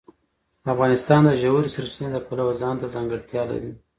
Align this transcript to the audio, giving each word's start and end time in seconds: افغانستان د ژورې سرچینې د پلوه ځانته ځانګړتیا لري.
افغانستان 0.73 1.21
د 1.25 1.29
ژورې 1.41 1.69
سرچینې 1.75 2.09
د 2.13 2.17
پلوه 2.27 2.53
ځانته 2.61 2.85
ځانګړتیا 2.93 3.43
لري. 3.51 3.71